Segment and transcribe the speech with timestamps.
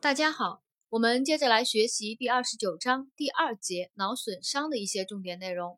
[0.00, 5.76] 大家好，我们接着来学习第二十九章第二节脑损伤的一些重点内容。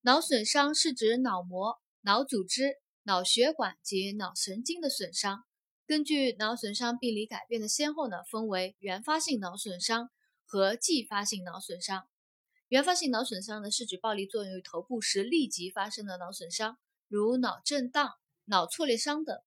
[0.00, 5.44] 脑损伤是指脑膜、脑组织、脑血管及脑神经的损伤。
[5.86, 10.10] 根据脑损伤病理改变的先后呢，分为原发性脑损伤
[10.44, 12.08] 和继发性脑损伤。
[12.66, 16.76] 原发性脑损伤呢，是指暴力作用于头部时立即发生的脑损伤，
[17.06, 18.14] 如脑震荡、
[18.46, 19.38] 脑挫裂伤等。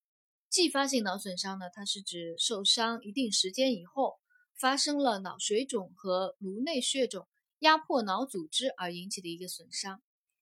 [0.49, 4.17] 继发性脑损伤呢，它是指受伤一定时间以后，
[4.55, 7.27] 发生了脑水肿和颅内血肿
[7.59, 10.01] 压迫脑组织而引起的一个损伤。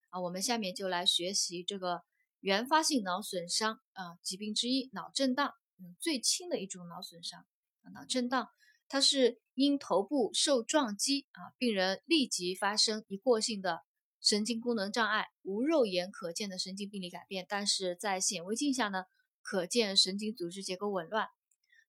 [0.10, 2.04] 啊，我们下面就来学习这个
[2.40, 7.44] 原发性脑损伤啊疾病之一——脑震荡，嗯，最轻的一种脑损伤。
[7.92, 8.48] 脑震荡
[8.88, 13.82] 它是因头部受撞击啊，病人立即发生一过性的
[14.22, 19.06] 神经功能障碍，无肉眼可见的神经病理改变，但是在显微镜下呢。
[19.46, 21.28] 可见神经组织结构紊乱，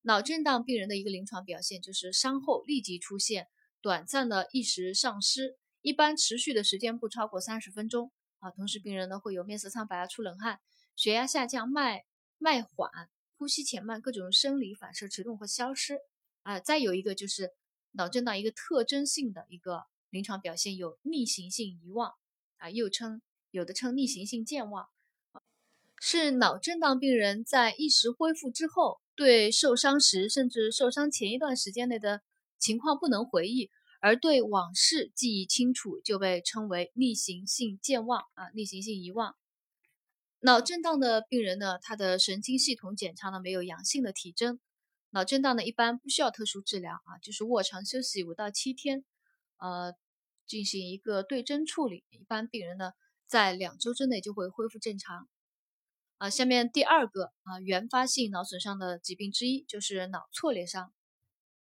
[0.02, 3.48] 脑震荡病人的一个临床表现就是伤后立即出现
[3.80, 8.50] 短暂的意识丧失，一般持续的时间不超过三十分钟啊。
[8.50, 10.60] 同时，病人呢会有面色苍白啊、出冷汗、
[10.94, 12.04] 血压下降、脉
[12.36, 12.90] 脉缓、
[13.38, 15.98] 呼吸浅慢，各种生理反射迟钝或消失
[16.42, 16.60] 啊。
[16.60, 17.52] 再有一个就是
[17.92, 22.12] 脑震荡一个特征性的一个临床表现有逆行性遗忘
[22.58, 24.86] 啊，又称有的称逆行性健忘。
[25.98, 32.22] 是脑震荡病人在意识恢复之后，对受伤时甚至受伤前一段时间内的
[32.58, 39.34] 情况不能回忆，而对往事记忆清楚，就被称为逆行性健忘啊，逆行性遗忘。
[40.40, 44.60] 脑震荡的病人呢，他的神经系统检查呢没有阳性的体征，
[45.10, 49.02] 脑震荡呢一般不需要特殊治疗啊，就是卧床休息五到七天，
[49.58, 49.94] 呃，
[50.46, 52.92] 进行一个对症处理，一般病人呢
[53.26, 55.26] 在两周之内就会恢复正常。
[56.18, 60.92] 啊，下面第二个啊，原发性脑损伤的疾病之一就是脑挫裂伤。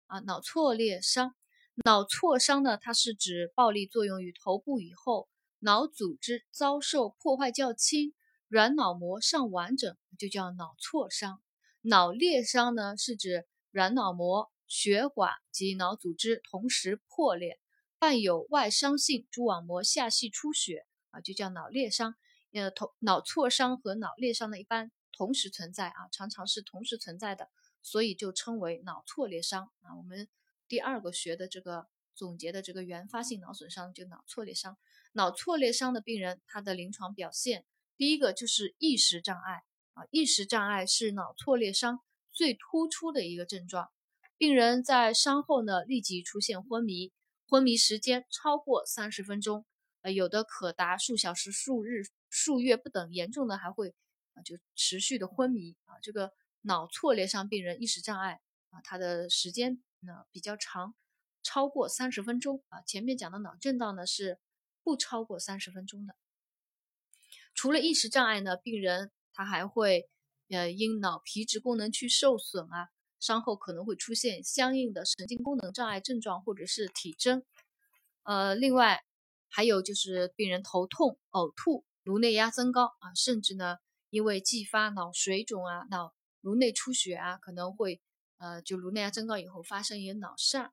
[0.09, 1.37] 啊，脑挫裂伤，
[1.84, 5.28] 脑挫伤呢，它是指暴力作用于头部以后，
[5.61, 8.12] 脑组织遭受破坏较轻，
[8.49, 11.41] 软脑膜尚完整，就叫脑挫伤。
[11.83, 17.60] 脑裂伤呢，是指软脑膜、血管及脑组织同时破裂，
[18.00, 22.16] 伴有外伤性蛛网膜下隙出血，啊，就叫脑裂伤。
[22.53, 27.49] 呃，头脑挫伤和脑裂伤呢，一般同时存在啊，常常是同时存在的，
[27.81, 29.97] 所以就称为脑挫裂伤啊。
[29.97, 30.28] 我们
[30.66, 34.77] 第二个学的这个总结的这个原发性脑损伤就脑挫裂伤。
[35.12, 37.65] 脑挫裂伤的病人，他的临床表现，
[37.97, 39.62] 第一个就是意识障碍
[39.94, 42.00] 啊，意识障碍是脑挫裂伤
[42.33, 43.91] 最突出的一个症状。
[44.37, 47.12] 病人在伤后呢，立即出现昏迷，
[47.47, 49.65] 昏迷时间超过三十分钟，
[50.03, 52.05] 呃，有的可达数小时、数日。
[52.30, 53.94] 数月不等，严重的还会
[54.34, 55.98] 啊就持续的昏迷啊。
[56.00, 56.32] 这个
[56.62, 60.94] 脑挫裂伤病人意识障碍啊，它的时间呢比较长，
[61.42, 62.80] 超过三十分钟啊。
[62.82, 64.38] 前面讲的脑震荡呢是
[64.82, 66.14] 不超过三十分钟的。
[67.52, 70.08] 除了意识障碍呢，病人他还会
[70.48, 77.42] 呃因脑皮质功能区受损啊，伤后可能会出现相应的神经功能障碍症状或者是体征。
[78.22, 79.02] 呃，另外
[79.48, 81.84] 还有就是病人头痛、呕吐。
[82.03, 83.77] 颅内压增高啊，甚至呢，
[84.09, 88.00] 因为继发脑水肿啊、脑颅内出血啊，可能会
[88.38, 90.71] 呃，就颅内压增高以后发生一个脑疝。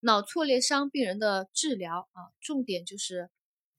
[0.00, 3.30] 脑挫裂伤病人的治疗啊，重点就是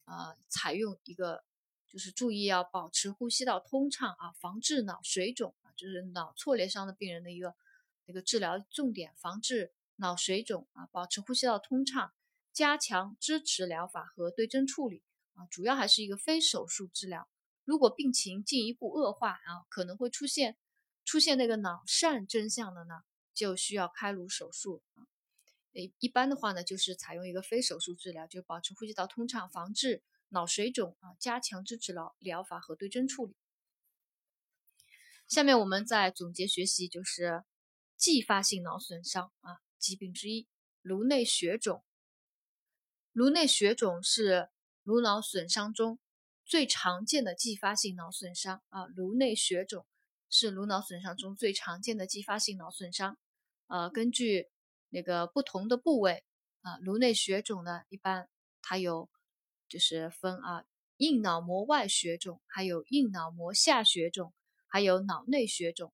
[0.06, 1.44] 呃，采用一个
[1.90, 7.56] 就是注意要保持呼吸道通畅啊，防治脑水肿啊，就是脑挫裂伤的病人的一个
[8.06, 12.14] 一个治疗重点，防治脑水肿啊，保持呼吸道通畅，
[12.53, 15.03] 加强支持疗法和对症处理。
[15.34, 17.28] 啊，主要还是一个非手术治疗。
[17.64, 20.58] 如果病情进一步恶化啊，可能会出现
[21.06, 23.03] 出现那个脑疝征象的呢，
[23.34, 25.08] 就需要开颅手术啊。
[25.74, 33.36] 一一般的话呢，就是采用一个非手术治疗，就保持呼吸道通畅，防治脑水肿啊，加强支持疗疗法和对症处理。
[35.28, 37.44] 下面我们再总结学习，就是
[37.96, 40.47] 继发性脑损伤啊疾病之一——
[40.82, 41.85] 颅内血肿。
[43.14, 44.50] 颅内血肿是。
[44.83, 45.99] 颅脑损伤中
[46.45, 49.85] 最常见的继发性脑损伤啊，颅内血肿
[50.29, 53.17] 是颅脑损伤中最常见的继发性脑损伤。
[53.67, 54.49] 呃，根据
[54.89, 56.25] 那个不同的部位
[56.61, 58.28] 啊，颅内血肿呢，一般
[58.61, 59.09] 它有
[59.69, 60.66] 就是分啊，
[60.97, 64.33] 硬脑膜外血肿，还有硬脑膜下血肿，
[64.67, 65.93] 还有脑内血肿。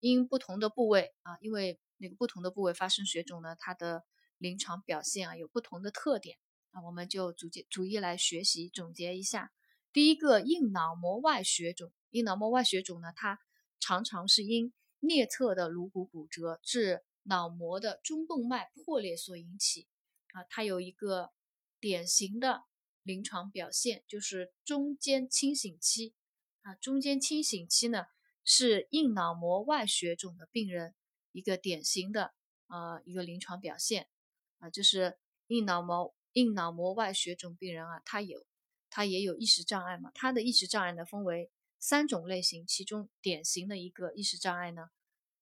[0.00, 4.04] 因不同的部位啊，因为那个不同的部位发生血肿呢，它的
[4.38, 6.38] 临床表现啊有不同的特点。
[6.72, 9.52] 那我们就逐渐逐一来学习总结一下。
[9.92, 11.92] 第一个，硬脑膜外血肿。
[12.10, 13.38] 硬脑膜外血肿呢，它
[13.78, 19.86] 常常是因颞侧的颅骨骨折致脑膜的中动脉破裂所引起
[20.32, 21.30] 啊，它有一个
[21.78, 22.64] 典型的
[23.02, 26.14] 临床表现，就是中间清醒期
[26.62, 26.74] 啊。
[26.76, 28.06] 中间清醒期呢，
[28.44, 30.94] 是硬脑膜外血肿的病人
[31.32, 32.32] 一个典型的
[32.68, 34.08] 呃一个临床表现
[34.58, 38.46] 啊，就是硬脑膜硬脑膜外血肿病人啊，他有
[38.90, 44.90] 他也有意识障碍嘛，他的意识障碍呢分为三种类型，其中典型的一个意识障碍呢。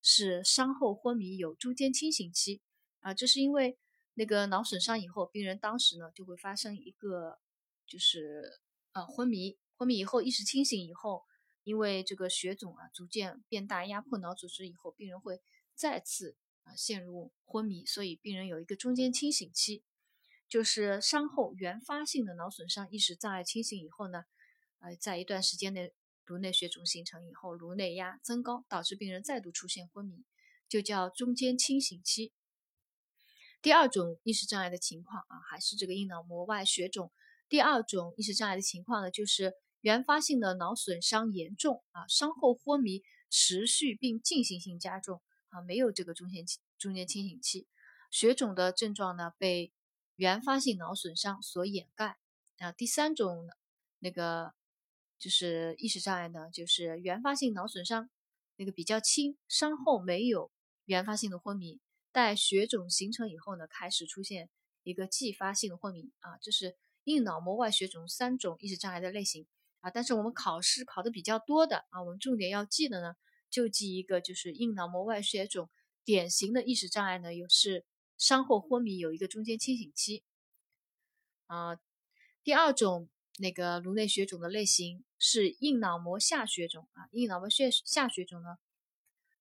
[0.03, 2.59] 是伤后昏迷有中间清醒期
[3.01, 3.77] 啊，这是因为
[4.15, 7.37] 那个脑损伤以后，病人当时呢就会发生一个
[7.85, 8.59] 就是
[8.93, 11.23] 呃昏迷，昏迷以后意识清醒以后，
[11.63, 15.39] 因为这个血肿啊逐渐变大，压迫脑组织以后，病人会
[15.75, 19.83] 再次啊陷入昏迷，所以病人有一个中间清醒期，
[20.51, 24.25] 就是伤后原发性的脑损伤意识障碍清醒以后呢，
[24.81, 25.91] 呃在一段时间内。
[26.27, 30.23] 颅内血肿形成以后，颅内压增高，导致病人再度出现昏迷，
[30.69, 32.31] 就叫中间清醒期。
[33.61, 37.11] 第二种意识障碍的情况啊，还是这个硬脑膜外血肿。
[37.49, 39.51] 第二种意识障碍的情况呢，就是
[39.81, 46.45] 原发性的脑损伤严重啊，伤后昏迷持续并进行性加重啊，没有这个中间
[46.77, 47.67] 中间清醒期，
[48.09, 49.73] 血肿的症状呢被
[50.21, 52.19] 原发性脑损伤所掩盖
[52.59, 52.71] 啊。
[52.71, 53.49] 第三种
[53.97, 54.53] 那个。
[55.23, 58.09] 就是意识障碍呢，就是原发性脑损伤，
[58.55, 60.51] 那个比较轻，伤后没有
[60.85, 61.79] 原发性的昏迷，
[62.11, 64.49] 待血肿形成以后呢，开始出现
[64.81, 69.45] 一个继发性的昏迷啊，这是硬脑膜外血肿三种意识障碍的类型
[69.81, 69.91] 啊。
[69.91, 73.13] 但是我们考试考的比较多的啊，我们重点要记的呢，
[73.51, 75.69] 就记一个就是硬脑膜外血肿
[76.03, 77.85] 典型的意识障碍呢，有是
[78.21, 80.23] 伤后昏迷有一个中间清醒期
[81.47, 81.77] 啊。
[82.43, 83.09] 第二种。
[83.37, 88.57] 那个颅内血肿的类型是硬脑膜下血肿啊，硬脑膜血下血肿呢，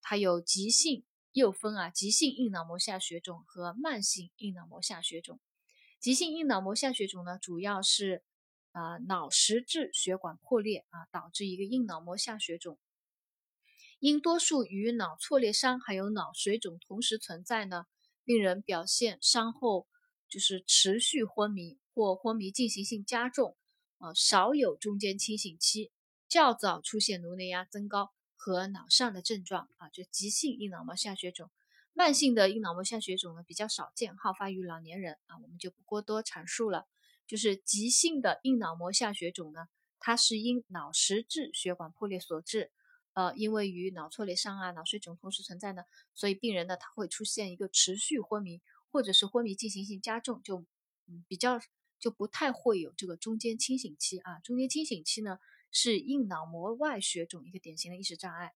[0.01, 5.39] 它有急性，又分啊急性硬脑膜下血肿和慢性硬脑膜下血肿。
[5.99, 8.23] 急性硬脑膜下血肿呢，主要是
[8.71, 12.79] 啊脑实质血管破裂啊导致一个硬脑膜下血肿，
[13.99, 17.85] 因多数与脑挫裂伤还有脑水肿同时存在呢，
[18.31, 19.89] 病人表现伤后
[20.29, 23.57] 就是持续昏迷或昏迷进行性加重。
[23.99, 25.91] 啊，少有中间清醒期，
[26.29, 31.51] 较早出现颅内压增高和脑上的症状啊，就急性硬脑膜下血肿。
[31.93, 36.87] 慢性的硬脑膜下血肿呢比较少见，好发于老年人啊，我们就不过多阐述了。
[37.27, 39.67] 就是急性的硬脑膜下血肿呢，
[39.99, 42.71] 它是因脑实质血管破裂所致，
[43.13, 45.85] 呃，因为与脑挫裂伤啊、脑水肿同时存在呢，
[46.15, 48.61] 所以病人呢他会出现一个持续昏迷，
[48.91, 50.67] 或者是昏迷进行性加重，就
[51.07, 51.61] 嗯比较。
[52.03, 55.39] 就不太会有这个中间清醒期啊，中间清醒期呢
[55.71, 58.55] 是硬脑膜外血肿一个典型的意识障碍。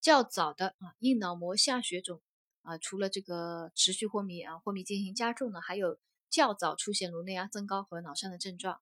[0.00, 2.22] 较早的啊硬脑膜下血肿
[2.62, 5.98] 啊，除了这个持续昏迷啊，昏迷进行加重呢，还有
[6.30, 8.80] 较早出现颅内压增高和脑疝的症状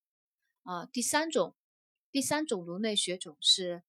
[0.64, 0.84] 啊。
[0.84, 1.56] 第三种，
[2.12, 3.82] 第三种颅内血肿是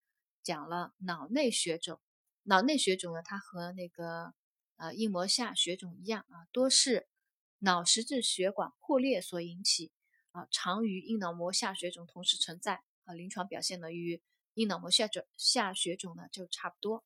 [0.48, 2.00] 讲了脑内血肿，
[2.44, 4.34] 脑内血肿呢，它和那个
[4.78, 7.10] 呃硬膜下血肿一样啊，多是。
[7.60, 9.92] 脑实质血管破裂所引起
[10.32, 14.22] 啊，常与硬脑膜下血肿同时存在啊，临床表现呢与
[14.54, 17.04] 硬脑膜下肿下血肿呢就差不多。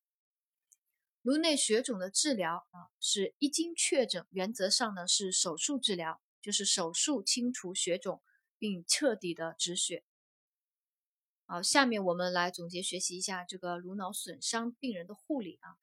[1.23, 8.21] 颅内血肿的治疗啊，是一经确诊，原则上呢是手术治疗，就是手术清除血肿
[8.59, 10.03] 并彻底的止血。
[11.51, 15.75] 好，下面我们来总结学习一下这个颅脑损伤病人的护理啊，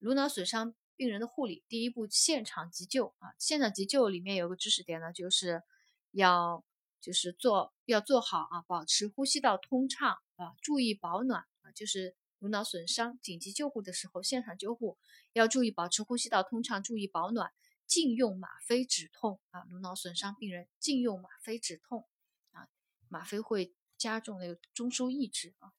[0.00, 0.74] 颅脑损伤。
[0.96, 5.62] 病人的护理，第一步现场急救啊，现场急救里面有个知识点呢，就是
[6.10, 6.64] 要
[7.00, 14.98] 就是做要做好啊，保持呼吸道通畅啊，注意保暖啊，就是颅脑损伤紧急救护的时候，现场救护
[15.34, 17.52] 要注意保持呼吸道通畅，注意保暖，
[17.86, 22.08] 禁用吗啡止痛啊，颅脑损伤病人禁用吗啡止痛
[22.52, 22.68] 啊，
[23.08, 25.72] 吗啡会加重那个中枢抑制啊，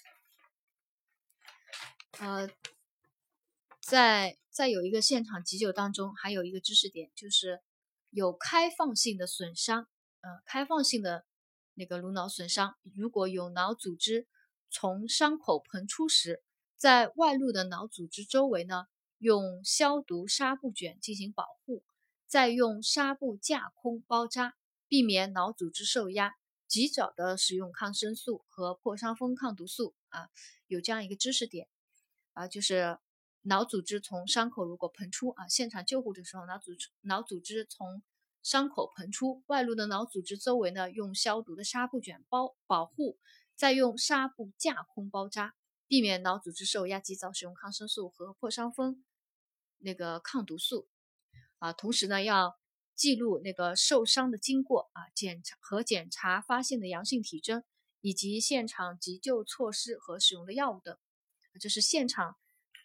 [2.19, 2.49] 呃。
[3.79, 7.61] 在在有一个现场急救当中，还有一个知识点，就是
[8.09, 9.87] 有开放性的损伤，
[10.19, 11.25] 呃，开放性的
[11.73, 14.27] 那个颅脑损伤，如果有脑组织
[14.69, 16.43] 从伤口膨出时，
[16.75, 18.87] 在外露的脑组织周围呢，
[19.19, 21.85] 用消毒纱布卷进行保护，
[22.25, 24.57] 再用纱布架空包扎，
[24.89, 26.35] 避免脑组织受压，
[26.67, 30.29] 及早的使用抗生素和破伤风抗毒素啊，
[30.67, 31.67] 有这样一个知识点
[32.33, 32.99] 啊，就是。
[33.43, 38.03] 脑组织从伤口如果膨出啊，现场救护的时候，脑组脑组织从
[38.43, 43.17] 伤口膨出，外露的脑组织周围呢，用消毒的纱布卷包保护，
[43.55, 45.55] 再用纱布架空包扎，
[45.87, 49.05] 避免脑组织受压，及早使用抗生素和破伤风
[49.77, 50.89] 那个抗毒素
[51.59, 52.59] 啊，同时呢要
[52.97, 57.63] 记录那个受伤的经过啊，检查和检查发现的阳性体征，
[58.01, 60.97] 以及现场急救措施和使用的药物等，
[61.61, 62.35] 这是现场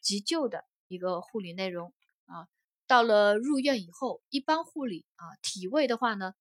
[0.01, 1.93] 急救的一个护理内容
[2.27, 2.47] 啊。
[2.87, 6.35] 到了入院以后，一般护理啊，体位的话呢，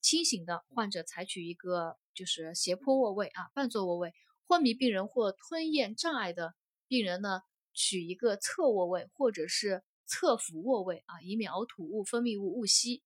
[0.00, 4.10] 清醒的患者采取一个就是斜坡卧位啊，半坐卧位；
[4.46, 6.54] 昏迷病人或吞咽障碍的
[6.88, 7.42] 病人呢。
[7.74, 13.04] 取一个侧卧位或者是侧俯卧位啊，以免呕吐物、分泌物误吸。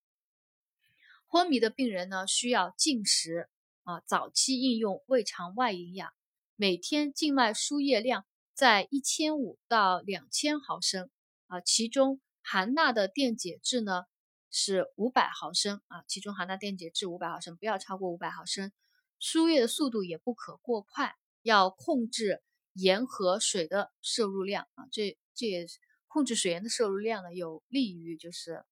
[1.32, 3.48] 昏迷的病人呢，需要进食
[3.84, 6.12] 啊，早期应用胃肠外营养，
[6.56, 11.08] 每天静脉输液量在一千五到两千毫升
[11.46, 14.04] 啊，其中含钠的电解质呢
[14.50, 18.70] 是五百毫升啊，其中含钠电解质五百毫升，不要超过五百毫升。
[19.18, 22.42] 输液的速度也不可过快，要控制。
[22.74, 25.66] 盐和水的摄入量啊，这这也
[26.08, 28.64] 控制水盐的摄入量呢，有利于就是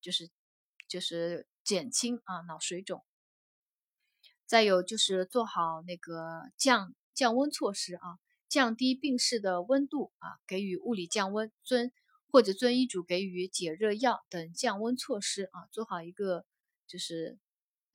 [0.00, 0.28] 就是
[0.88, 3.04] 就是减轻啊脑水肿。
[4.46, 8.18] 再有就是做好那个降降温措施啊，
[8.48, 11.90] 降低病室的温度啊，给予物理降温，遵
[12.30, 16.44] 或者遵医嘱给予解热药等降温措施啊，做好一个
[16.86, 17.38] 就是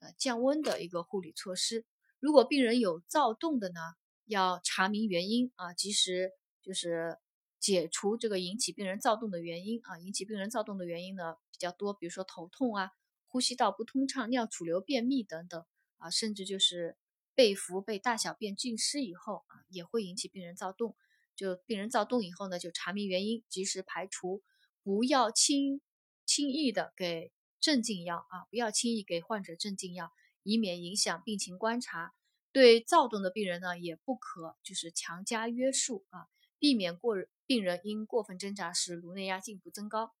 [0.00, 1.86] 呃降温的一个护理措施。
[2.18, 3.80] 如果病人有躁动的呢？
[4.26, 6.30] 要查明原因啊，及时
[6.62, 7.18] 就是
[7.58, 9.98] 解除这个引起病人躁动的原因啊。
[9.98, 12.92] 引起病人躁动的原因呢比较多，比如说头痛啊、
[13.30, 15.64] 呼吸道不通畅、尿储留便秘等等
[15.98, 16.96] 啊，甚至就是
[17.34, 20.96] 被服被大小便浸湿以后啊，也会引起病人躁动。
[21.36, 24.42] 就病人躁动以后呢，就查明原因，及时排除，
[24.82, 25.80] 不要轻
[26.26, 30.10] 轻易的给镇静药啊，不要轻易给患者镇静药，
[30.42, 32.12] 以免影响病情观察。
[32.52, 36.26] 对躁动的病人呢，也不可就是强加约束啊，
[36.58, 37.14] 避免过
[37.46, 40.12] 病人因过分挣扎时颅内压进一步增高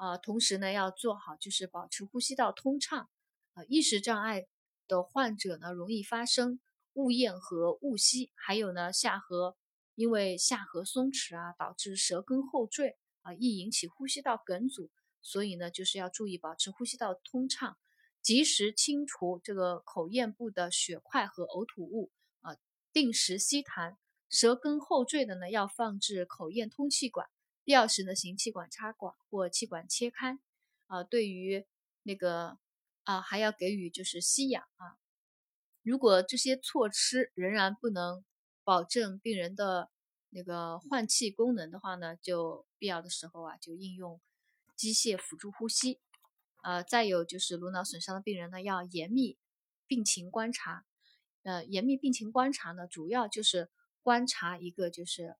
[0.00, 0.16] 啊。
[0.16, 3.08] 同时呢，要做好就是保持呼吸道通畅
[3.52, 3.62] 啊。
[3.68, 4.46] 意识障碍
[4.88, 6.58] 的患者呢，容易发生
[6.94, 9.56] 误咽和误吸，还有呢下颌
[9.94, 14.90] 因为下颌松弛啊，导致舌根后坠啊，易引起呼吸道梗阻。
[15.22, 17.76] 所以呢，就是要注意保持呼吸道通畅。
[18.22, 22.10] 及时清除这个口咽部的血块和呕吐物
[22.42, 22.56] 啊，
[22.92, 23.96] 定时吸痰。
[24.28, 27.26] 舌根后坠的呢，要放置口咽通气管，
[27.70, 30.40] 必要时呢行气管插管或气管切开
[30.88, 31.04] 啊。
[31.04, 31.64] 对于
[32.02, 32.58] 那个
[33.04, 34.98] 啊，还要给予就是吸氧啊。
[35.84, 38.24] 如果这些措施仍然不能
[38.64, 39.88] 保证病人的
[40.30, 44.20] 那个换气功能的话呢，就必要的时候啊，就应用
[44.74, 46.00] 机械辅助呼吸。
[46.64, 49.38] 呃，再有就是颅脑损伤的病人呢，要严密
[49.86, 50.84] 病情观察。
[51.44, 53.70] 呃，严密病情观察呢，主要就是
[54.02, 55.36] 观察一个就是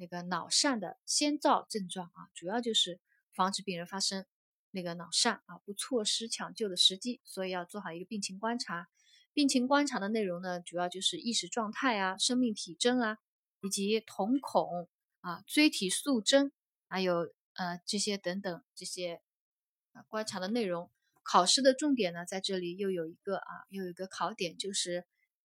[0.00, 2.98] 那个脑疝的先兆症状啊，主要就是
[3.34, 4.24] 防止病人发生
[4.70, 7.20] 那个脑疝啊，不错失抢救的时机。
[7.22, 8.88] 所以要做好一个病情观察。
[9.34, 13.18] 病情观察的内容呢，主要就是意识状态啊、生命体征啊，
[13.60, 14.88] 以及瞳孔
[15.20, 16.50] 啊、椎体素征，
[16.88, 19.20] 还有呃这些等等这些。
[19.92, 20.88] 啊，观察的内容，
[21.24, 25.04] 考试的重点呢，在这里又有一个啊，又有一个考点，就是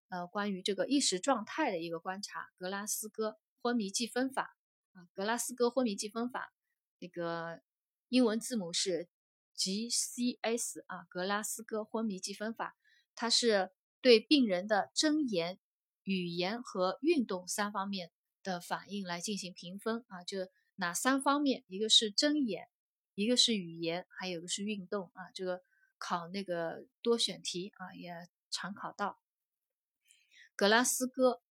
[0.09, 4.55] 呃，关于这个意识状态的一个观察，格拉斯哥昏迷计分法
[4.93, 6.53] 啊，格拉斯哥昏迷计分法，
[6.99, 7.63] 那个
[8.09, 9.09] 英文字母是
[9.57, 12.77] GCS 啊，格拉斯哥昏迷计分法，
[13.15, 15.59] 它是对病人的睁眼、
[16.03, 18.11] 语言和运动三方面
[18.43, 21.63] 的反应来进行评分啊，就哪三方面？
[21.65, 22.69] 一个是睁眼。
[23.15, 25.63] 一个是语言，还有一个是运动啊，这个
[25.97, 29.19] 考那个多选题啊也常考到。
[30.55, 31.41] 格拉斯哥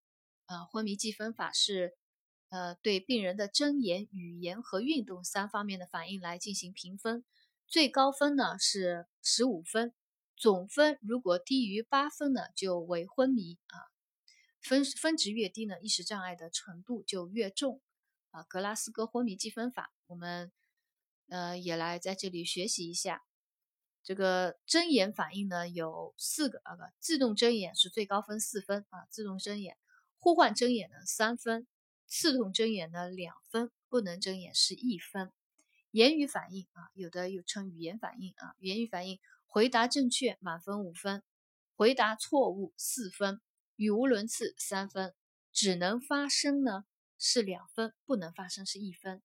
[0.45, 1.97] 呃昏迷计分法是
[2.55, 7.25] 呃对病人的睁眼、语言和运动三方面的反应来进行评分，
[7.67, 9.93] 最高分呢是十五分，
[10.37, 13.91] 总分如果低于八分呢就为昏迷啊，
[14.61, 17.81] 分分值越低呢意识障碍的程度就越重
[18.31, 18.43] 啊。
[18.43, 20.53] 格拉斯哥昏迷计分法我们。
[21.27, 23.23] 呃，也来在这里学习一下，
[24.03, 29.75] 这个睁眼反应呢有四个啊，不，自动睁眼是最高分四分啊，自动睁眼，
[30.19, 31.65] 呼唤睁眼呢三分，
[32.07, 35.31] 刺痛睁眼呢两分，不能睁眼是一分。
[35.91, 41.23] 言语反应啊，有的又称语言反应啊，言语反应回答正确满分五分，
[41.75, 43.39] 回答错误四分，
[43.75, 45.13] 语无伦次三分，
[45.51, 46.85] 只能发声呢
[47.17, 49.21] 是两分，不能发声是一分。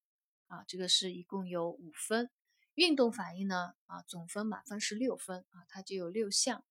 [0.47, 2.29] 啊，这个是一共有五分，
[2.75, 6.65] 运动反应呢，啊，总分满分是六分啊，它就有六项，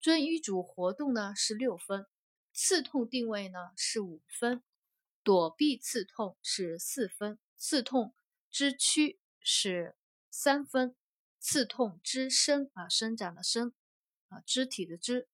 [0.00, 2.06] 遵医嘱活动呢是六分，
[2.52, 4.62] 刺痛定位呢是五分，
[5.22, 8.14] 躲避刺痛是四分，刺痛
[8.50, 9.96] 之躯是
[10.30, 10.96] 三分，
[11.38, 13.72] 刺痛肢生啊，生长的生
[14.28, 15.28] 啊，肢体的肢，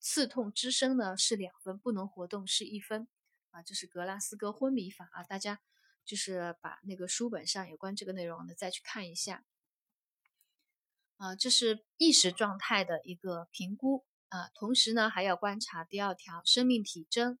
[0.00, 3.08] 刺痛肢生呢是两分，不能活动是一分
[3.50, 5.60] 啊，这是格拉斯哥昏迷法啊，大家
[6.04, 9.44] 就是把那个书本上有关这个内容的再去看一下。
[11.16, 17.38] 啊，这是意识状态的一个评估啊，同时呢还要观察第二条生命体征，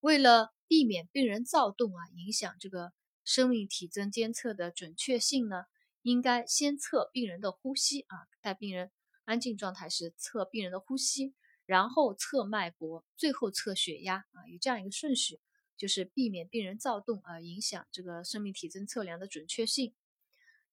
[0.00, 2.92] 为了避免病人躁动啊，影响这个。
[3.28, 5.64] 生命体征监测的准确性呢，
[6.02, 8.92] 应该先测病人的呼吸啊，待病人
[9.24, 11.34] 安静状态时测病人的呼吸，
[11.64, 15.40] 然后测脉搏，最后测血压啊，有这样一个顺序，
[15.76, 19.92] 就是避免病人躁动啊，影响这个生命体征测量的准确性。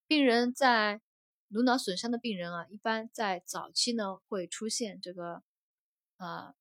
[0.06, 1.02] 病人在
[1.48, 5.42] 颅脑损伤的病人啊，一般在早期呢会出现这个
[6.18, 6.54] 呃。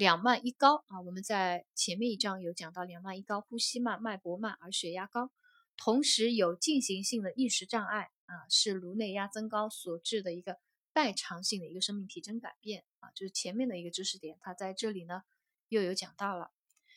[0.00, 5.30] 两慢一高啊，我们在前面一章有讲到两慢一高，呼吸慢，脉搏慢，而血压高，
[5.76, 10.56] 同时有进行性的意识障碍啊，是颅内压增高所致的一个
[10.94, 15.22] 代偿性的一个生命体征改变啊，就是前面的一个知识点，它在这里呢
[15.68, 16.50] 又有讲到了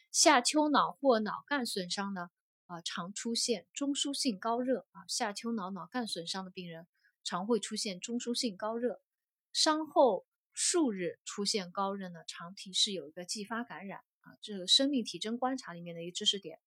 [0.09, 2.29] 下丘脑或脑干损伤呢
[2.67, 6.87] 啊，常出现中枢性高热啊，下丘脑脑干损伤的病人
[7.21, 9.01] 常会出现中枢性高热，
[9.51, 10.25] 伤后。
[10.53, 16.59] 数日出现高热呢，常提示有一个继发感染啊，这个生命体征观察里面的一个知识点。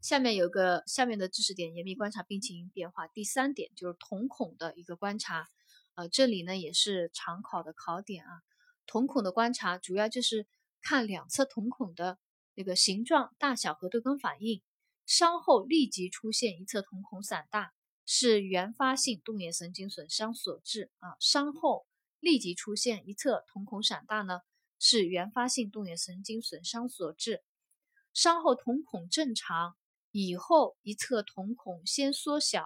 [0.00, 3.06] 下面有个下面的知识点，严密观察病情变化。
[3.08, 5.48] 第三点就是瞳孔的一个观察，
[5.94, 8.42] 呃，这里呢也是常考的考点啊。
[8.86, 10.46] 瞳孔的观察主要就是
[10.80, 12.18] 看两侧瞳孔的
[12.54, 14.62] 那个形状、大小和对光反应。
[15.06, 17.72] 伤后立即出现一侧瞳孔散大，
[18.06, 21.16] 是原发性动眼神经损伤所致啊。
[21.18, 21.86] 伤后。
[22.24, 24.40] 立即出现一侧瞳孔散大呢，
[24.78, 27.44] 是原发性动眼神经损伤所致。
[28.14, 29.76] 伤后瞳孔正常，
[30.10, 32.64] 以后一侧瞳孔先缩小，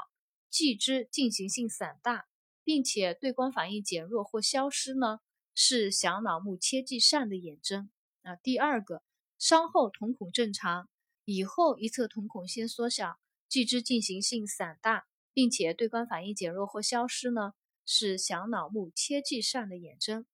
[0.48, 2.28] 继之进行性散大，
[2.62, 5.18] 并且对光反应减弱或消失呢，
[5.56, 7.90] 是小脑目切迹疝的眼征。
[8.22, 9.02] 啊，第二个，
[9.40, 10.88] 伤后瞳孔正常，
[11.24, 13.18] 以后一侧瞳孔先缩小，
[13.48, 17.54] 继之进行性散大，并且对光反应减弱或消失呢？
[17.90, 20.26] 是小脑目切迹疝的眼征。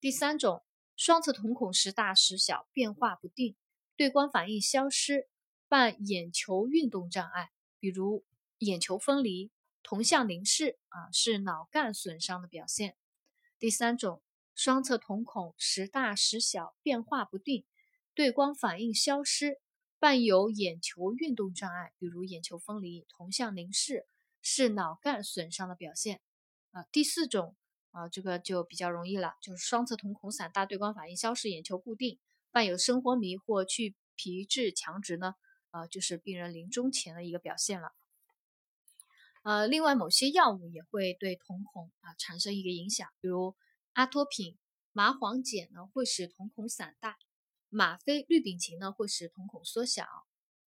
[0.00, 0.64] 第三种，
[0.96, 3.54] 双侧瞳孔时大时小，变化不定，
[3.96, 5.28] 对光反应消失，
[5.68, 8.24] 伴眼球运动障碍，比如
[8.60, 12.96] 眼球分离、瞳向凝视啊，是脑干损伤的表现。
[13.58, 14.22] 第三种，
[14.54, 17.66] 双侧瞳孔时大时小，变化不定，
[18.14, 19.60] 对光反应消失，
[19.98, 24.06] 伴有眼球运动障碍，比如眼球分离、瞳向凝视，
[24.40, 26.22] 是脑干损伤的表现。
[26.92, 27.56] 第四种
[27.90, 32.18] 啊，这个就比较容易了，就是双侧瞳孔散大，对光反应消失，眼球固定，
[32.50, 35.34] 伴有深昏迷或去皮质强直呢，
[35.70, 37.92] 啊，就是病人临终前的一个表现了。
[39.42, 43.56] 呃，另外某些药物也会对瞳孔啊产生一个影响，比如
[43.94, 44.58] 阿托品、
[44.92, 47.16] 麻黄碱呢会使瞳孔散大，
[47.68, 50.04] 吗啡、氯丙嗪呢会使瞳孔缩小。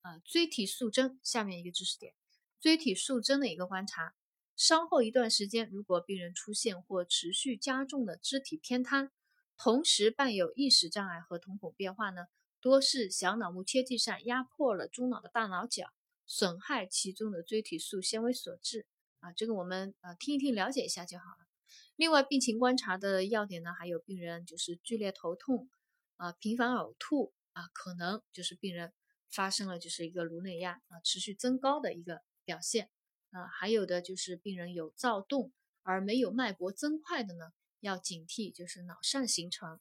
[0.02, 2.15] 啊，锥体束针，下面一个知识点，
[2.60, 4.15] 锥体束针的一个观察。
[4.62, 9.12] 伤后一段时间，如果病人出现或持续加重的肢体偏瘫，
[9.58, 12.28] 同时伴有意识障碍和瞳孔变化呢，
[12.60, 15.88] 多是小脑目切迹疝压迫了中脑的大脑角，
[16.28, 18.86] 损害其中的锥体束纤维所致。
[19.21, 21.47] 啊，这个我们呃听一听了解一下就好了。
[21.95, 25.71] 另外，病情观察的要点呢，还有病人就是剧烈头痛
[26.17, 28.93] 啊，频繁呕吐啊，可能就是病人
[29.28, 32.91] 发生了就是一个颅内压啊持续增高的一个表现。
[33.31, 35.51] 啊，还有的就是病人有躁动
[35.83, 39.79] 而没有脉搏增快的呢，要警惕就是脑疝形成。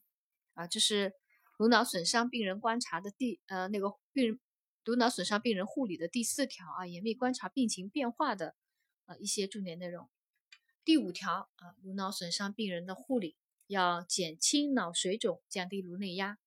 [0.53, 1.13] 啊，这是
[1.57, 4.39] 颅脑损伤病人观察的第呃那个病人
[4.83, 8.55] 颅脑损伤病人护理的第四条啊，严密观察病情变化的
[9.05, 10.09] 呃一些重点内容。
[10.83, 13.37] 第五条啊，颅脑损伤病人的护理
[13.67, 16.39] 要减轻脑水肿，降低颅内压。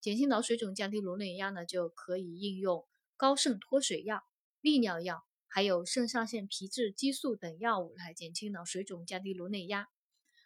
[0.00, 4.24] 减轻脑水肿，降低颅内压呢，就可以应用高渗脱水药、
[4.60, 5.26] 利尿药。
[5.52, 9.88] 还有肾上腺皮质激素等药物来减轻脑水肿、降低颅内压，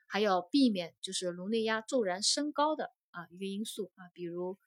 [0.07, 4.59] 还有避免就是颅内压骤然升高的啊一个因素啊，比如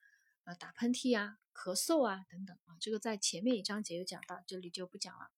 [0.44, 5.32] 呃打喷嚏啊、咳嗽啊等等啊，这个在前面一章节有讲到，这里就不讲了。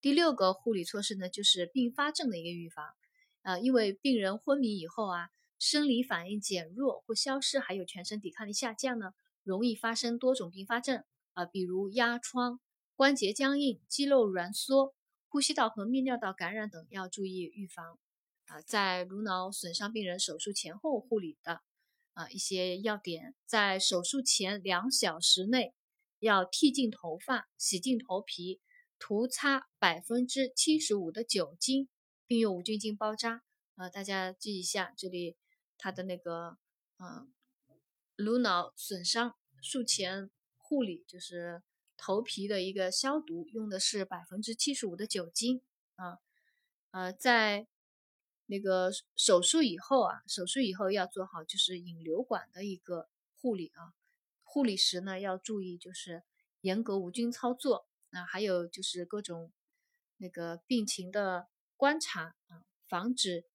[0.00, 2.96] 第六个护理措施呢，就是并发症的一个预防
[3.42, 9.12] 啊，因为病人昏迷以后啊，生理反应减弱或消失，还有全身抵抗力下降呢，
[9.42, 12.58] 容易发生多种并发症啊，比如压疮。
[12.96, 14.94] 关节僵硬、肌肉挛缩、
[15.28, 17.98] 呼吸道和泌尿道感染等要注意预防。
[18.46, 21.60] 啊，在颅脑损伤病人手术前后护理的
[22.14, 25.74] 啊一些要点，在手术前两小时内
[26.20, 28.62] 要剃净头发、洗净头皮，
[28.98, 31.88] 涂擦百分之七十五的酒精，
[32.26, 33.42] 并用无菌巾包扎。
[33.74, 35.36] 啊，大家记一下，这里
[35.76, 36.56] 它的那个，
[36.98, 37.30] 嗯，
[38.14, 41.62] 颅脑损伤术前护理就是
[41.96, 45.62] 头皮的一个消毒，用的是百分之七十五的酒精
[45.94, 46.18] 啊。
[46.90, 47.66] 呃，在
[48.46, 53.94] 那个手术以后啊，手术以后要做好就是引流管的一个护理啊。
[54.42, 56.22] 护理时呢，要注意就是
[56.60, 59.52] 严格无菌操作啊，还有就是各种
[60.18, 63.46] 那个病情的观察啊，防止。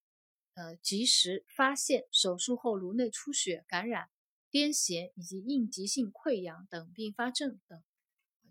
[0.54, 4.10] 呃，及时发现手术后颅内出血、感染、
[4.52, 7.82] 癫痫以及应急性溃疡等并发症等，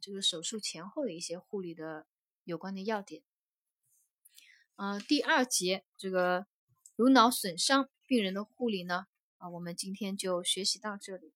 [0.00, 2.06] 这个手术前后的一些护理的
[2.44, 3.22] 有关的要点。
[4.76, 6.46] 呃，第二节这个
[6.96, 11.34] 颅脑损伤病人的护理呢，啊，我们今天就学习到这里。